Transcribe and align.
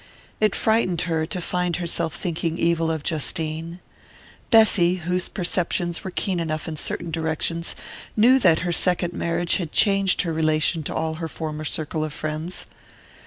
It 0.39 0.55
frightened 0.55 1.01
her 1.01 1.27
to 1.27 1.39
find 1.39 1.75
herself 1.75 2.15
thinking 2.15 2.57
evil 2.57 2.89
of 2.89 3.03
Justine. 3.03 3.79
Bessy, 4.49 4.95
whose 4.95 5.29
perceptions 5.29 6.03
were 6.03 6.09
keen 6.09 6.39
enough 6.39 6.67
in 6.67 6.75
certain 6.75 7.11
directions, 7.11 7.75
knew 8.17 8.39
that 8.39 8.61
her 8.61 8.71
second 8.71 9.13
marriage 9.13 9.57
had 9.57 9.71
changed 9.71 10.23
her 10.23 10.33
relation 10.33 10.81
to 10.85 10.95
all 10.95 11.13
her 11.21 11.27
former 11.27 11.65
circle 11.65 12.03
of 12.03 12.13
friends. 12.13 12.65